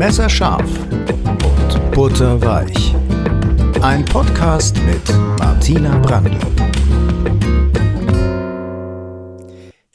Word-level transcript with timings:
Messerscharf 0.00 0.70
und 0.90 1.92
Butterweich. 1.92 2.94
Ein 3.82 4.02
Podcast 4.06 4.78
mit 4.86 5.06
Martina 5.38 5.98
Brandl. 5.98 6.38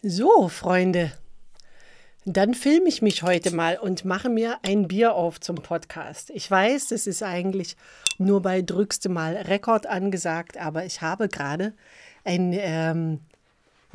So, 0.03 0.47
Freunde, 0.47 1.11
dann 2.23 2.53
filme 2.53 2.87
ich 2.87 3.01
mich 3.01 3.23
heute 3.23 3.55
mal 3.55 3.79
und 3.79 4.05
mache 4.05 4.29
mir 4.29 4.59
ein 4.61 4.87
Bier 4.87 5.15
auf 5.15 5.39
zum 5.39 5.55
Podcast. 5.55 6.29
Ich 6.35 6.51
weiß, 6.51 6.89
das 6.89 7.07
ist 7.07 7.23
eigentlich 7.23 7.75
nur 8.19 8.43
bei 8.43 8.61
drückste 8.61 9.09
Mal 9.09 9.33
Rekord 9.33 9.87
angesagt, 9.87 10.55
aber 10.57 10.85
ich 10.85 11.01
habe 11.01 11.29
gerade 11.29 11.73
ein 12.23 12.53
ähm, 12.53 13.21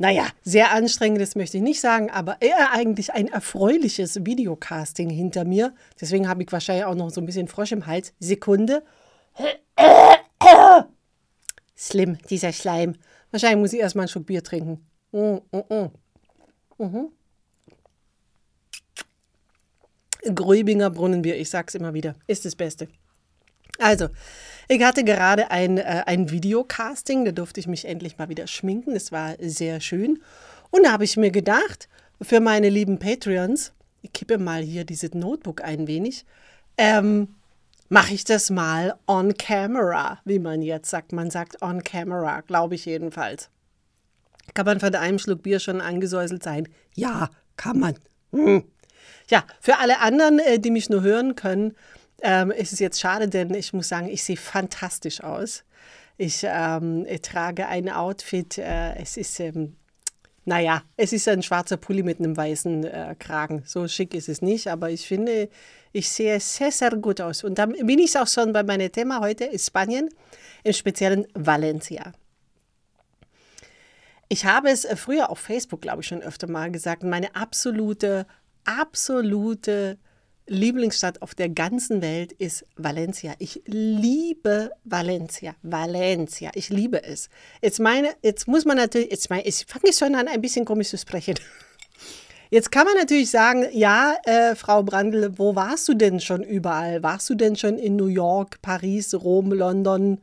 naja, 0.01 0.25
sehr 0.41 0.71
anstrengendes 0.71 1.35
möchte 1.35 1.57
ich 1.57 1.63
nicht 1.63 1.79
sagen, 1.79 2.09
aber 2.09 2.41
eher 2.41 2.71
eigentlich 2.71 3.13
ein 3.13 3.27
erfreuliches 3.27 4.25
Videocasting 4.25 5.11
hinter 5.11 5.45
mir. 5.45 5.75
Deswegen 5.99 6.27
habe 6.27 6.41
ich 6.41 6.51
wahrscheinlich 6.51 6.85
auch 6.85 6.95
noch 6.95 7.11
so 7.11 7.21
ein 7.21 7.27
bisschen 7.27 7.47
Frosch 7.47 7.71
im 7.71 7.85
Hals. 7.85 8.11
Sekunde. 8.19 8.81
Slim, 11.77 12.17
dieser 12.31 12.51
Schleim. 12.51 12.95
Wahrscheinlich 13.29 13.59
muss 13.59 13.73
ich 13.73 13.79
erstmal 13.79 14.05
einen 14.05 14.09
Schluck 14.09 14.25
Bier 14.25 14.43
trinken. 14.43 14.83
Mm, 15.11 15.37
mm, 15.51 15.63
mm. 15.69 15.91
Mhm. 16.79 17.09
Gröbinger 20.33 20.89
Brunnenbier, 20.89 21.37
ich 21.37 21.51
sag's 21.51 21.75
immer 21.75 21.93
wieder, 21.93 22.15
ist 22.25 22.45
das 22.45 22.55
Beste. 22.55 22.87
Also, 23.77 24.09
ich 24.73 24.81
hatte 24.83 25.03
gerade 25.03 25.51
ein, 25.51 25.77
äh, 25.77 26.03
ein 26.05 26.31
Videocasting, 26.31 27.25
da 27.25 27.33
durfte 27.33 27.59
ich 27.59 27.67
mich 27.67 27.83
endlich 27.83 28.17
mal 28.17 28.29
wieder 28.29 28.47
schminken. 28.47 28.93
Das 28.93 29.11
war 29.11 29.35
sehr 29.39 29.81
schön. 29.81 30.21
Und 30.69 30.83
da 30.83 30.93
habe 30.93 31.03
ich 31.03 31.17
mir 31.17 31.29
gedacht, 31.31 31.89
für 32.21 32.39
meine 32.39 32.69
lieben 32.69 32.97
Patreons, 32.97 33.73
ich 34.01 34.13
kippe 34.13 34.37
mal 34.37 34.61
hier 34.61 34.85
dieses 34.85 35.13
Notebook 35.13 35.61
ein 35.61 35.87
wenig, 35.87 36.25
ähm, 36.77 37.35
mache 37.89 38.13
ich 38.13 38.23
das 38.23 38.49
mal 38.49 38.95
on 39.07 39.33
camera, 39.33 40.19
wie 40.23 40.39
man 40.39 40.61
jetzt 40.61 40.89
sagt. 40.89 41.11
Man 41.11 41.29
sagt 41.29 41.61
on 41.61 41.83
camera, 41.83 42.39
glaube 42.39 42.75
ich 42.75 42.85
jedenfalls. 42.85 43.49
Kann 44.53 44.65
man 44.65 44.79
von 44.79 44.95
einem 44.95 45.19
Schluck 45.19 45.43
Bier 45.43 45.59
schon 45.59 45.81
angesäuselt 45.81 46.43
sein? 46.43 46.69
Ja, 46.95 47.29
kann 47.57 47.77
man. 47.77 47.95
Hm. 48.31 48.63
Ja, 49.29 49.43
für 49.59 49.79
alle 49.79 49.99
anderen, 49.99 50.39
äh, 50.39 50.59
die 50.59 50.71
mich 50.71 50.89
nur 50.89 51.01
hören 51.01 51.35
können, 51.35 51.75
ähm, 52.21 52.51
es 52.51 52.71
ist 52.71 52.79
jetzt 52.79 52.99
schade, 52.99 53.27
denn 53.27 53.53
ich 53.53 53.73
muss 53.73 53.89
sagen, 53.89 54.07
ich 54.07 54.23
sehe 54.23 54.37
fantastisch 54.37 55.21
aus. 55.21 55.63
Ich, 56.17 56.41
ähm, 56.43 57.05
ich 57.09 57.21
trage 57.21 57.67
ein 57.67 57.89
Outfit, 57.89 58.57
äh, 58.57 58.95
es 58.95 59.17
ist, 59.17 59.39
ähm, 59.39 59.75
naja, 60.45 60.83
es 60.97 61.13
ist 61.13 61.27
ein 61.27 61.41
schwarzer 61.41 61.77
Pulli 61.77 62.03
mit 62.03 62.19
einem 62.19 62.37
weißen 62.37 62.83
äh, 62.83 63.15
Kragen. 63.17 63.63
So 63.65 63.87
schick 63.87 64.13
ist 64.13 64.29
es 64.29 64.41
nicht, 64.41 64.67
aber 64.67 64.89
ich 64.89 65.07
finde, 65.07 65.49
ich 65.93 66.09
sehe 66.09 66.39
sehr, 66.39 66.71
sehr 66.71 66.91
gut 66.91 67.21
aus. 67.21 67.43
Und 67.43 67.57
dann 67.57 67.71
bin 67.71 67.99
ich 67.99 68.17
auch 68.17 68.27
schon 68.27 68.53
bei 68.53 68.63
meinem 68.63 68.91
Thema 68.91 69.19
heute, 69.19 69.49
Spanien, 69.57 70.09
im 70.63 70.73
speziellen 70.73 71.27
Valencia. 71.33 72.11
Ich 74.29 74.45
habe 74.45 74.69
es 74.69 74.85
äh, 74.85 74.95
früher 74.95 75.29
auf 75.29 75.39
Facebook, 75.39 75.81
glaube 75.81 76.01
ich, 76.01 76.07
schon 76.07 76.21
öfter 76.21 76.47
mal 76.47 76.71
gesagt, 76.71 77.03
meine 77.03 77.35
absolute, 77.35 78.25
absolute 78.63 79.97
Lieblingsstadt 80.47 81.21
auf 81.21 81.35
der 81.35 81.49
ganzen 81.49 82.01
Welt 82.01 82.33
ist 82.33 82.65
Valencia. 82.75 83.33
Ich 83.39 83.61
liebe 83.65 84.71
Valencia. 84.83 85.55
Valencia. 85.61 86.51
Ich 86.55 86.69
liebe 86.69 87.03
es. 87.03 87.29
Jetzt 87.61 87.79
meine, 87.79 88.09
jetzt 88.21 88.47
muss 88.47 88.65
man 88.65 88.77
natürlich, 88.77 89.11
jetzt 89.11 89.29
meine, 89.29 89.43
ich 89.43 89.65
fange 89.67 89.93
schon 89.93 90.15
an, 90.15 90.27
ein 90.27 90.41
bisschen 90.41 90.65
komisch 90.65 90.89
zu 90.89 90.97
sprechen. 90.97 91.35
Jetzt 92.53 92.69
kann 92.69 92.83
man 92.83 92.95
natürlich 92.95 93.31
sagen, 93.31 93.65
ja, 93.71 94.17
äh, 94.25 94.55
Frau 94.55 94.83
Brandl, 94.83 95.31
wo 95.37 95.55
warst 95.55 95.87
du 95.87 95.93
denn 95.93 96.19
schon 96.19 96.43
überall? 96.43 97.01
Warst 97.01 97.29
du 97.29 97.35
denn 97.35 97.55
schon 97.55 97.77
in 97.77 97.95
New 97.95 98.07
York, 98.07 98.61
Paris, 98.61 99.13
Rom, 99.13 99.53
London? 99.53 100.19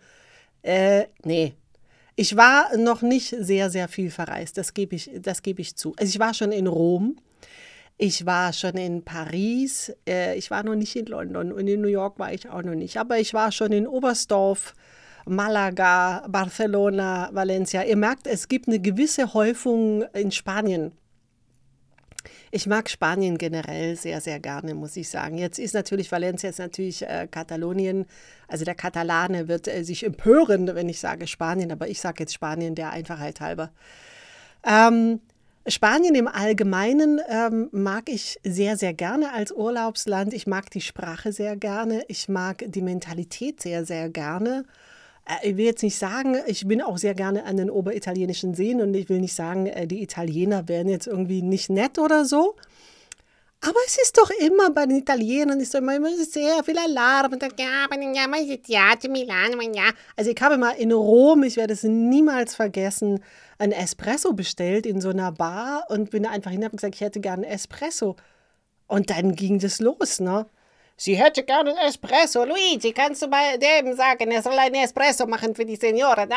Äh, 0.60 1.04
nee. 1.24 1.54
Ich 2.16 2.36
war 2.36 2.76
noch 2.76 3.00
nicht 3.00 3.34
sehr, 3.38 3.70
sehr 3.70 3.88
viel 3.88 4.10
verreist, 4.10 4.58
das 4.58 4.74
gebe 4.74 4.94
ich, 4.94 5.10
gebe 5.42 5.62
ich 5.62 5.76
zu. 5.76 5.94
Also 5.96 6.10
ich 6.10 6.18
war 6.18 6.34
schon 6.34 6.52
in 6.52 6.66
Rom, 6.66 7.16
ich 7.98 8.24
war 8.24 8.52
schon 8.52 8.76
in 8.76 9.04
Paris, 9.04 9.92
äh, 10.08 10.36
ich 10.38 10.52
war 10.52 10.62
noch 10.62 10.76
nicht 10.76 10.94
in 10.94 11.06
London 11.06 11.52
und 11.52 11.66
in 11.66 11.80
New 11.80 11.88
York 11.88 12.18
war 12.20 12.32
ich 12.32 12.48
auch 12.48 12.62
noch 12.62 12.76
nicht, 12.76 12.96
aber 12.96 13.18
ich 13.18 13.34
war 13.34 13.50
schon 13.50 13.72
in 13.72 13.88
Oberstdorf, 13.88 14.74
Malaga, 15.26 16.24
Barcelona, 16.28 17.28
Valencia. 17.32 17.82
Ihr 17.82 17.96
merkt, 17.96 18.26
es 18.28 18.48
gibt 18.48 18.68
eine 18.68 18.78
gewisse 18.78 19.34
Häufung 19.34 20.04
in 20.14 20.30
Spanien. 20.30 20.92
Ich 22.50 22.66
mag 22.66 22.88
Spanien 22.88 23.36
generell 23.36 23.96
sehr, 23.96 24.20
sehr 24.20 24.40
gerne, 24.40 24.74
muss 24.74 24.96
ich 24.96 25.10
sagen. 25.10 25.36
Jetzt 25.36 25.58
ist 25.58 25.74
natürlich 25.74 26.10
Valencia, 26.10 26.48
ist 26.48 26.60
natürlich 26.60 27.02
äh, 27.02 27.26
Katalonien. 27.30 28.06
Also 28.46 28.64
der 28.64 28.74
Katalane 28.74 29.48
wird 29.48 29.68
äh, 29.68 29.82
sich 29.82 30.04
empören, 30.06 30.72
wenn 30.74 30.88
ich 30.88 31.00
sage 31.00 31.26
Spanien, 31.26 31.72
aber 31.72 31.88
ich 31.88 32.00
sage 32.00 32.20
jetzt 32.20 32.32
Spanien 32.32 32.74
der 32.74 32.90
Einfachheit 32.90 33.40
halber. 33.40 33.70
Ähm, 34.64 35.20
Spanien 35.70 36.14
im 36.14 36.28
Allgemeinen 36.28 37.20
ähm, 37.28 37.68
mag 37.72 38.08
ich 38.08 38.38
sehr, 38.42 38.76
sehr 38.76 38.94
gerne 38.94 39.32
als 39.32 39.52
Urlaubsland. 39.52 40.32
Ich 40.32 40.46
mag 40.46 40.70
die 40.70 40.80
Sprache 40.80 41.32
sehr 41.32 41.56
gerne. 41.56 42.04
Ich 42.08 42.28
mag 42.28 42.64
die 42.66 42.82
Mentalität 42.82 43.60
sehr, 43.60 43.84
sehr 43.84 44.08
gerne. 44.08 44.64
Äh, 45.26 45.50
ich 45.50 45.56
will 45.56 45.66
jetzt 45.66 45.82
nicht 45.82 45.98
sagen, 45.98 46.36
ich 46.46 46.66
bin 46.66 46.80
auch 46.80 46.96
sehr 46.96 47.14
gerne 47.14 47.44
an 47.44 47.56
den 47.56 47.70
oberitalienischen 47.70 48.54
Seen 48.54 48.80
und 48.80 48.94
ich 48.94 49.08
will 49.08 49.20
nicht 49.20 49.34
sagen, 49.34 49.66
äh, 49.66 49.86
die 49.86 50.02
Italiener 50.02 50.68
wären 50.68 50.88
jetzt 50.88 51.06
irgendwie 51.06 51.42
nicht 51.42 51.68
nett 51.68 51.98
oder 51.98 52.24
so. 52.24 52.54
Aber 53.60 53.78
es 53.86 53.98
ist 54.00 54.16
doch 54.16 54.30
immer 54.30 54.70
bei 54.70 54.86
den 54.86 54.98
Italienern 54.98 55.58
ist 55.58 55.74
immer, 55.74 55.96
immer 55.96 56.14
sehr 56.14 56.62
viel 56.62 56.78
Alarm. 56.78 57.36
Also 60.16 60.30
ich 60.30 60.40
habe 60.40 60.58
mal 60.58 60.70
in 60.78 60.92
Rom, 60.92 61.42
ich 61.42 61.56
werde 61.56 61.72
es 61.72 61.82
niemals 61.82 62.54
vergessen, 62.54 63.20
ein 63.58 63.72
Espresso 63.72 64.32
bestellt 64.32 64.86
in 64.86 65.00
so 65.00 65.10
einer 65.10 65.32
Bar 65.32 65.84
und 65.88 66.10
bin 66.10 66.26
einfach 66.26 66.50
hin 66.50 66.64
und 66.64 66.72
gesagt, 66.72 66.94
ich 66.94 67.00
hätte 67.00 67.20
gerne 67.20 67.46
Espresso. 67.46 68.16
Und 68.86 69.10
dann 69.10 69.34
ging 69.34 69.58
das 69.58 69.80
los, 69.80 70.20
ne? 70.20 70.46
Sie 71.00 71.14
hätte 71.14 71.44
gerne 71.44 71.70
einen 71.70 71.88
Espresso. 71.88 72.44
Luigi, 72.44 72.92
kannst 72.92 73.22
du 73.22 73.28
bei 73.28 73.56
dem 73.56 73.94
sagen, 73.94 74.32
er 74.32 74.42
soll 74.42 74.58
einen 74.58 74.74
Espresso 74.74 75.28
machen 75.28 75.54
für 75.54 75.64
die 75.64 75.76
Senioren? 75.76 76.28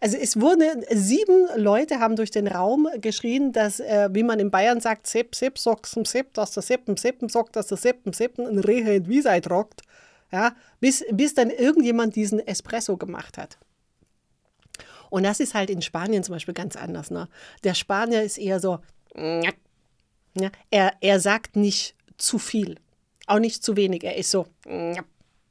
Also 0.00 0.16
es 0.16 0.40
wurden 0.40 0.84
sieben 0.90 1.48
Leute 1.56 1.98
haben 1.98 2.14
durch 2.14 2.30
den 2.30 2.46
Raum 2.46 2.88
geschrien, 3.00 3.50
dass, 3.50 3.80
äh, 3.80 4.08
wie 4.12 4.22
man 4.22 4.38
in 4.38 4.52
Bayern 4.52 4.80
sagt, 4.80 5.08
Sepp, 5.08 5.34
Sepp, 5.34 5.58
Socken, 5.58 6.04
Sepp, 6.04 6.32
dass 6.34 6.52
der 6.52 6.62
Seppen, 6.62 6.96
Seppen, 6.96 7.28
Sock, 7.28 7.52
dass 7.52 7.66
der 7.66 7.76
Seppen, 7.76 8.12
Seppen 8.12 8.46
ein 8.46 8.60
Rehe 8.60 8.94
in 8.94 9.08
Wiesei 9.08 9.40
trockt. 9.40 9.82
Ja, 10.30 10.54
bis, 10.78 11.04
bis 11.10 11.34
dann 11.34 11.50
irgendjemand 11.50 12.14
diesen 12.14 12.38
Espresso 12.38 12.96
gemacht 12.96 13.36
hat. 13.36 13.58
Und 15.14 15.22
das 15.22 15.38
ist 15.38 15.54
halt 15.54 15.70
in 15.70 15.80
Spanien 15.80 16.24
zum 16.24 16.32
Beispiel 16.32 16.54
ganz 16.54 16.74
anders. 16.74 17.12
Ne? 17.12 17.28
Der 17.62 17.74
Spanier 17.74 18.24
ist 18.24 18.36
eher 18.36 18.58
so, 18.58 18.80
ja, 19.14 20.50
er, 20.72 20.94
er 21.00 21.20
sagt 21.20 21.54
nicht 21.54 21.94
zu 22.18 22.40
viel. 22.40 22.80
Auch 23.28 23.38
nicht 23.38 23.62
zu 23.62 23.76
wenig. 23.76 24.02
Er 24.02 24.16
ist 24.16 24.32
so, 24.32 24.48
na, 24.64 25.04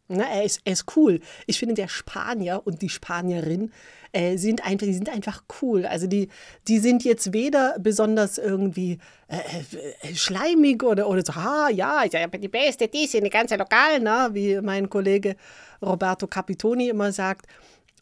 ne, 0.09 0.25
er, 0.29 0.43
ist, 0.43 0.59
er 0.65 0.73
ist 0.73 0.97
cool. 0.97 1.21
Ich 1.47 1.59
finde, 1.59 1.75
der 1.75 1.87
Spanier 1.87 2.61
und 2.65 2.81
die 2.81 2.89
Spanierin 2.89 3.71
äh, 4.11 4.35
sind, 4.35 4.65
einfach, 4.65 4.85
die 4.85 4.93
sind 4.93 5.07
einfach 5.07 5.45
cool. 5.61 5.85
Also 5.85 6.07
die, 6.07 6.27
die 6.67 6.79
sind 6.79 7.05
jetzt 7.05 7.31
weder 7.31 7.77
besonders 7.79 8.37
irgendwie 8.37 8.97
äh, 9.29 10.09
äh, 10.09 10.13
schleimig 10.13 10.83
oder, 10.83 11.07
oder 11.07 11.23
so, 11.25 11.31
ah, 11.31 11.69
ja, 11.69 12.03
ich 12.03 12.11
bin 12.11 12.41
die 12.41 12.49
Beste, 12.49 12.89
die 12.89 13.07
sind 13.07 13.23
die 13.23 13.29
ganze 13.29 13.55
Lokal, 13.55 14.01
ne? 14.01 14.27
wie 14.33 14.59
mein 14.59 14.89
Kollege 14.89 15.37
Roberto 15.81 16.27
Capitoni 16.27 16.89
immer 16.89 17.13
sagt. 17.13 17.45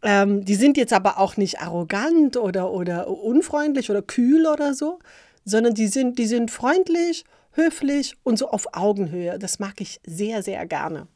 Ähm, 0.04 0.44
die 0.44 0.56
sind 0.56 0.78
jetzt 0.78 0.94
aber 0.94 1.20
auch 1.20 1.38
nicht 1.38 1.60
arrogant 1.60 2.38
oder, 2.38 2.72
oder 2.72 3.08
unfreundlich 3.08 3.90
oder 3.92 4.02
kühl 4.02 4.48
oder 4.48 4.74
so, 4.74 5.00
sondern 5.46 5.74
die 5.74 5.88
sind, 5.88 6.18
die 6.18 6.26
sind 6.26 6.52
freundlich 6.52 7.24
höflich 7.52 8.16
und 8.24 8.38
so 8.38 8.50
auf 8.50 8.68
Augenhöhe. 8.74 9.38
Das 9.38 9.60
mag 9.60 9.82
ich 9.82 10.00
sehr, 10.06 10.42
sehr 10.42 10.66
gerne. 10.66 11.08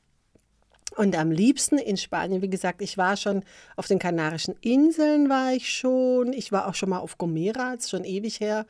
Und 0.96 1.18
am 1.18 1.32
liebsten 1.32 1.78
in 1.78 1.98
Spanien, 1.98 2.42
wie 2.42 2.50
gesagt, 2.50 2.82
ich 2.82 2.98
war 2.98 3.18
schon 3.18 3.44
auf 3.76 3.88
den 3.88 4.00
Kanarischen 4.00 4.56
Inseln, 4.62 5.30
war 5.30 5.54
ich 5.54 5.70
schon. 5.70 6.32
Ich 6.32 6.52
war 6.52 6.68
auch 6.68 6.76
schon 6.76 6.90
mal 6.90 7.00
auf 7.00 7.18
Gomera, 7.18 7.74
ist 7.74 7.90
schon 7.90 8.06
ewig 8.06 8.40
her. 8.40 8.66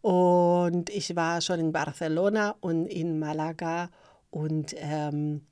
Und 0.00 0.90
ich 0.90 1.14
war 1.14 1.40
schon 1.40 1.60
in 1.60 1.72
Barcelona 1.72 2.56
und 2.60 2.86
in 2.86 3.20
Malaga 3.20 3.90
und 4.30 4.74
ähm, 4.76 5.42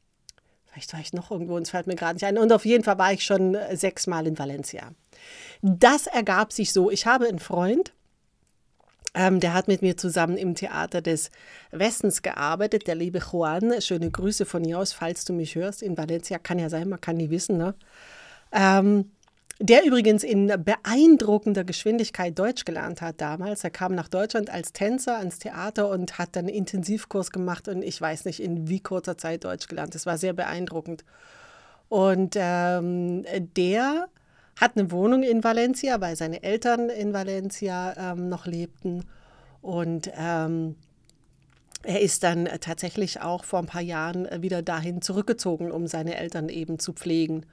vielleicht 0.71 0.93
war 0.93 1.01
ich 1.01 1.13
noch 1.13 1.31
irgendwo, 1.31 1.59
es 1.59 1.71
fällt 1.71 1.87
mir 1.87 1.97
gerade 1.97 2.15
nicht 2.15 2.25
ein. 2.25 2.39
Und 2.39 2.53
auf 2.53 2.65
jeden 2.65 2.85
Fall 2.85 2.99
war 2.99 3.13
ich 3.13 3.25
schon 3.25 3.57
sechsmal 3.73 4.27
in 4.27 4.39
Valencia. 4.39 4.93
Das 5.63 6.07
ergab 6.07 6.53
sich 6.53 6.73
so. 6.73 6.91
Ich 6.91 7.07
habe 7.07 7.27
einen 7.27 7.39
Freund, 7.39 7.93
ähm, 9.15 9.41
der 9.41 9.55
hat 9.55 9.67
mit 9.69 9.83
mir 9.83 9.97
zusammen 9.97 10.37
im 10.37 10.55
Theater 10.55 11.03
des 11.03 11.31
Westens 11.73 12.23
gearbeitet, 12.23 12.87
der 12.87 12.95
liebe 12.95 13.19
Juan. 13.19 13.81
Schöne 13.81 14.11
Grüße 14.11 14.47
von 14.47 14.63
hier 14.63 14.79
aus, 14.79 14.93
falls 14.93 15.25
du 15.25 15.33
mich 15.33 15.57
hörst. 15.57 15.83
In 15.83 15.99
Valencia 15.99 16.39
kann 16.39 16.59
ja 16.59 16.69
sein, 16.69 16.89
man 16.89 17.01
kann 17.01 17.17
nie 17.17 17.31
wissen. 17.31 17.57
Ne? 17.57 17.75
Ähm, 18.53 19.11
der 19.63 19.85
übrigens 19.85 20.25
in 20.25 20.47
beeindruckender 20.47 21.65
Geschwindigkeit 21.65 22.39
Deutsch 22.39 22.65
gelernt 22.65 23.03
hat 23.03 23.21
damals. 23.21 23.63
Er 23.63 23.71
kam 23.71 23.95
nach 23.95 24.09
Deutschland 24.09 24.49
als 24.49 24.73
Tänzer 24.73 25.19
ans 25.19 25.39
Theater 25.39 25.91
und 25.91 26.19
hat 26.19 26.35
dann 26.35 26.47
einen 26.47 26.57
Intensivkurs 26.57 27.31
gemacht 27.31 27.69
und 27.69 27.83
ich 27.83 28.01
weiß 28.01 28.25
nicht, 28.25 28.41
in 28.41 28.69
wie 28.69 28.81
kurzer 28.81 29.19
Zeit 29.19 29.45
Deutsch 29.45 29.69
gelernt. 29.69 29.95
Das 29.95 30.07
war 30.07 30.17
sehr 30.17 30.33
beeindruckend. 30.33 31.05
Und 31.91 32.37
ähm, 32.39 33.25
der 33.57 34.09
hat 34.59 34.77
eine 34.77 34.91
Wohnung 34.91 35.23
in 35.23 35.45
Valencia, 35.45 36.01
weil 36.01 36.17
seine 36.17 36.43
Eltern 36.43 36.89
in 36.89 37.13
Valencia 37.13 38.13
ähm, 38.13 38.31
noch 38.31 38.47
lebten. 38.47 39.05
Und 39.61 40.11
ähm, 40.17 40.77
er 41.83 42.01
ist 42.01 42.23
dann 42.23 42.49
tatsächlich 42.61 43.21
auch 43.21 43.45
vor 43.45 43.59
ein 43.59 43.67
paar 43.67 43.83
Jahren 43.83 44.27
wieder 44.43 44.63
dahin 44.63 45.03
zurückgezogen, 45.03 45.71
um 45.71 45.87
seine 45.87 46.17
Eltern 46.17 46.49
eben 46.49 46.79
zu 46.79 46.95
pflegen. 46.95 47.45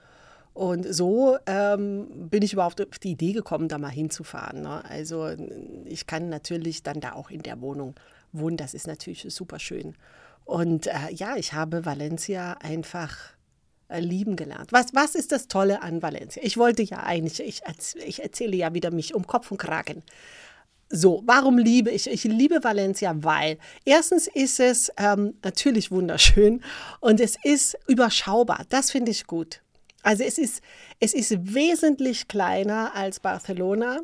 Und 0.57 0.91
so 0.91 1.37
ähm, 1.45 2.07
bin 2.31 2.41
ich 2.41 2.53
überhaupt 2.53 2.81
auf 2.81 2.97
die 2.97 3.11
Idee 3.11 3.31
gekommen, 3.31 3.67
da 3.67 3.77
mal 3.77 3.89
hinzufahren. 3.89 4.63
Ne? 4.63 4.83
Also 4.85 5.29
ich 5.85 6.07
kann 6.07 6.29
natürlich 6.29 6.81
dann 6.81 6.99
da 6.99 7.11
auch 7.11 7.29
in 7.29 7.43
der 7.43 7.61
Wohnung 7.61 7.93
wohnen. 8.31 8.57
Das 8.57 8.73
ist 8.73 8.87
natürlich 8.87 9.27
super 9.29 9.59
schön. 9.59 9.93
Und 10.45 10.87
äh, 10.87 11.13
ja, 11.13 11.35
ich 11.35 11.53
habe 11.53 11.85
Valencia 11.85 12.53
einfach 12.53 13.15
äh, 13.87 13.99
lieben 13.99 14.35
gelernt. 14.35 14.71
Was, 14.71 14.95
was 14.95 15.13
ist 15.13 15.31
das 15.31 15.47
Tolle 15.47 15.83
an 15.83 16.01
Valencia? 16.01 16.41
Ich 16.43 16.57
wollte 16.57 16.81
ja 16.81 17.03
eigentlich, 17.03 17.39
ich, 17.39 17.61
ich 18.03 18.23
erzähle 18.23 18.55
ja 18.55 18.73
wieder 18.73 18.89
mich 18.89 19.13
um 19.13 19.27
Kopf 19.27 19.51
und 19.51 19.59
Kragen. 19.59 20.01
So, 20.89 21.21
warum 21.27 21.59
liebe 21.59 21.91
ich? 21.91 22.09
Ich 22.09 22.23
liebe 22.23 22.63
Valencia, 22.63 23.13
weil 23.17 23.59
erstens 23.85 24.25
ist 24.25 24.59
es 24.59 24.91
ähm, 24.97 25.35
natürlich 25.43 25.91
wunderschön 25.91 26.63
und 26.99 27.19
es 27.19 27.37
ist 27.43 27.77
überschaubar. 27.87 28.65
Das 28.69 28.89
finde 28.89 29.11
ich 29.11 29.27
gut. 29.27 29.61
Also 30.07 30.23
es 30.23 30.37
ist, 30.37 30.61
es 31.01 31.13
ist 31.13 31.53
wesentlich 31.53 32.29
kleiner 32.29 32.95
als 32.95 33.19
Barcelona 33.19 33.99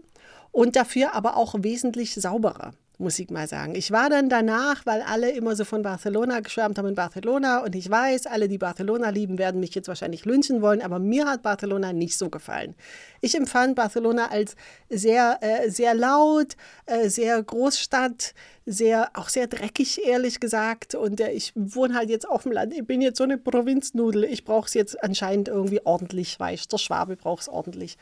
und 0.51 0.75
dafür 0.75 1.15
aber 1.15 1.37
auch 1.37 1.55
wesentlich 1.59 2.13
sauberer 2.13 2.73
muss 3.03 3.19
ich 3.19 3.29
mal 3.29 3.47
sagen. 3.47 3.75
Ich 3.75 3.91
war 3.91 4.09
dann 4.09 4.29
danach, 4.29 4.85
weil 4.85 5.01
alle 5.01 5.31
immer 5.31 5.55
so 5.55 5.65
von 5.65 5.83
Barcelona 5.83 6.39
geschwärmt 6.39 6.77
haben 6.77 6.87
in 6.87 6.95
Barcelona 6.95 7.59
und 7.63 7.75
ich 7.75 7.89
weiß, 7.89 8.25
alle, 8.25 8.47
die 8.47 8.57
Barcelona 8.57 9.09
lieben, 9.09 9.37
werden 9.37 9.59
mich 9.59 9.75
jetzt 9.75 9.87
wahrscheinlich 9.87 10.25
lynchen 10.25 10.61
wollen, 10.61 10.81
aber 10.81 10.99
mir 10.99 11.25
hat 11.25 11.43
Barcelona 11.43 11.93
nicht 11.93 12.17
so 12.17 12.29
gefallen. 12.29 12.75
Ich 13.21 13.35
empfand 13.35 13.75
Barcelona 13.75 14.31
als 14.31 14.55
sehr, 14.89 15.37
äh, 15.41 15.69
sehr 15.69 15.93
laut, 15.93 16.55
äh, 16.85 17.09
sehr 17.09 17.43
Großstadt, 17.43 18.33
sehr, 18.65 19.11
auch 19.13 19.29
sehr 19.29 19.47
dreckig, 19.47 20.05
ehrlich 20.05 20.39
gesagt. 20.39 20.95
Und 20.95 21.19
äh, 21.19 21.31
ich 21.31 21.51
wohne 21.55 21.95
halt 21.95 22.09
jetzt 22.09 22.27
auf 22.27 22.43
dem 22.43 22.53
Land. 22.53 22.73
Ich 22.73 22.85
bin 22.87 23.01
jetzt 23.01 23.17
so 23.17 23.23
eine 23.25 23.37
Provinznudel. 23.37 24.23
Ich 24.23 24.45
brauche 24.45 24.67
es 24.67 24.73
jetzt 24.73 25.03
anscheinend 25.03 25.49
irgendwie 25.49 25.85
ordentlich, 25.85 26.37
ich, 26.53 26.67
der 26.67 26.77
Schwabe 26.77 27.15
braucht 27.17 27.43
es 27.43 27.49
ordentlich. 27.49 27.97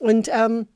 Und 0.00 0.28
ähm, 0.32 0.66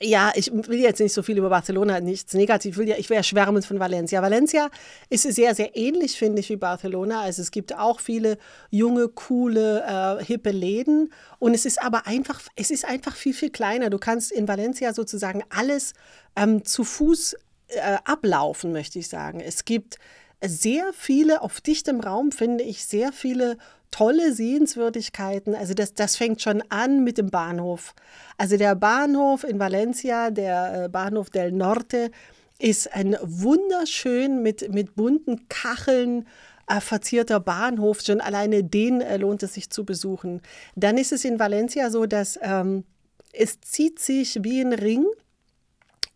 ja, 0.00 0.32
ich 0.34 0.50
will 0.52 0.80
jetzt 0.80 1.00
nicht 1.00 1.12
so 1.12 1.22
viel 1.22 1.36
über 1.38 1.50
Barcelona, 1.50 2.00
nichts 2.00 2.32
negativ. 2.32 2.72
Ich, 2.72 2.78
will 2.78 2.88
ja, 2.88 2.96
ich 2.96 3.10
wäre 3.10 3.22
schwärmend 3.22 3.66
von 3.66 3.78
Valencia. 3.78 4.22
Valencia 4.22 4.70
ist 5.10 5.22
sehr, 5.22 5.54
sehr 5.54 5.76
ähnlich, 5.76 6.18
finde 6.18 6.40
ich, 6.40 6.48
wie 6.48 6.56
Barcelona. 6.56 7.20
Also 7.20 7.42
es 7.42 7.50
gibt 7.50 7.76
auch 7.76 8.00
viele 8.00 8.38
junge, 8.70 9.08
coole, 9.08 10.18
äh, 10.20 10.24
hippe 10.24 10.50
Läden. 10.50 11.12
Und 11.38 11.54
es 11.54 11.66
ist 11.66 11.82
aber 11.82 12.06
einfach, 12.06 12.40
es 12.56 12.70
ist 12.70 12.86
einfach 12.86 13.14
viel, 13.14 13.34
viel 13.34 13.50
kleiner. 13.50 13.90
Du 13.90 13.98
kannst 13.98 14.32
in 14.32 14.48
Valencia 14.48 14.94
sozusagen 14.94 15.42
alles 15.50 15.92
ähm, 16.34 16.64
zu 16.64 16.84
Fuß 16.84 17.36
äh, 17.68 17.98
ablaufen, 18.04 18.72
möchte 18.72 18.98
ich 18.98 19.08
sagen. 19.08 19.40
Es 19.40 19.64
gibt 19.64 19.98
sehr 20.44 20.92
viele, 20.92 21.42
auf 21.42 21.60
dichtem 21.60 22.00
Raum 22.00 22.32
finde 22.32 22.64
ich 22.64 22.84
sehr 22.84 23.12
viele 23.12 23.58
tolle 23.90 24.32
Sehenswürdigkeiten. 24.32 25.54
Also 25.54 25.74
das, 25.74 25.94
das 25.94 26.16
fängt 26.16 26.40
schon 26.40 26.62
an 26.68 27.04
mit 27.04 27.18
dem 27.18 27.30
Bahnhof. 27.30 27.94
Also 28.38 28.56
der 28.56 28.74
Bahnhof 28.74 29.44
in 29.44 29.58
Valencia, 29.58 30.30
der 30.30 30.84
äh, 30.84 30.88
Bahnhof 30.88 31.30
del 31.30 31.52
Norte, 31.52 32.10
ist 32.58 32.94
ein 32.94 33.16
wunderschön 33.22 34.42
mit, 34.42 34.72
mit 34.72 34.94
bunten 34.94 35.48
Kacheln 35.48 36.26
äh, 36.68 36.80
verzierter 36.80 37.40
Bahnhof. 37.40 38.00
Schon 38.02 38.20
alleine 38.20 38.62
den 38.62 39.00
äh, 39.00 39.16
lohnt 39.16 39.42
es 39.42 39.54
sich 39.54 39.70
zu 39.70 39.84
besuchen. 39.84 40.40
Dann 40.76 40.98
ist 40.98 41.12
es 41.12 41.24
in 41.24 41.38
Valencia 41.38 41.90
so, 41.90 42.06
dass 42.06 42.38
ähm, 42.42 42.84
es 43.32 43.60
zieht 43.60 43.98
sich 43.98 44.42
wie 44.42 44.60
ein 44.60 44.72
Ring 44.72 45.06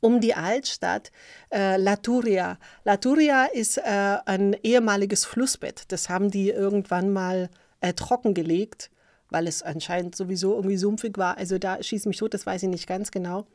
um 0.04 0.20
die 0.20 0.34
Altstadt 0.34 1.10
äh, 1.50 1.78
Laturia. 1.78 2.58
Laturia 2.84 3.46
ist 3.46 3.78
äh, 3.78 4.18
ein 4.26 4.54
ehemaliges 4.62 5.24
Flussbett. 5.24 5.84
Das 5.88 6.10
haben 6.10 6.30
die 6.30 6.50
irgendwann 6.50 7.10
mal 7.10 7.48
äh, 7.80 7.94
trockengelegt, 7.94 8.90
weil 9.30 9.48
es 9.48 9.62
anscheinend 9.62 10.14
sowieso 10.14 10.56
irgendwie 10.56 10.76
sumpfig 10.76 11.16
war. 11.16 11.38
Also 11.38 11.56
da 11.56 11.82
schießt 11.82 12.04
mich 12.04 12.18
tot, 12.18 12.34
das 12.34 12.44
weiß 12.44 12.64
ich 12.64 12.68
nicht 12.68 12.86
ganz 12.86 13.12
genau. 13.12 13.46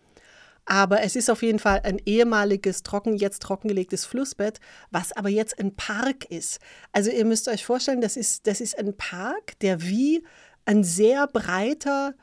Aber 0.66 1.04
es 1.04 1.16
ist 1.16 1.30
auf 1.30 1.44
jeden 1.44 1.60
Fall 1.60 1.82
ein 1.84 2.02
ehemaliges, 2.04 2.82
trocken, 2.82 3.16
jetzt 3.16 3.44
trockengelegtes 3.44 4.06
Flussbett, 4.06 4.60
was 4.90 5.12
aber 5.12 5.30
jetzt 5.30 5.60
ein 5.60 5.76
Park 5.76 6.26
ist. 6.32 6.60
Also 6.92 7.12
ihr 7.12 7.26
müsst 7.26 7.48
euch 7.48 7.64
vorstellen, 7.64 8.02
das 8.02 8.18
ist, 8.18 8.48
das 8.48 8.60
ist 8.60 8.76
ein 8.76 8.98
Park, 8.98 9.60
der 9.62 9.84
wie 9.84 10.24
ein 10.66 10.84
sehr 10.84 11.28
breiter 11.28 12.16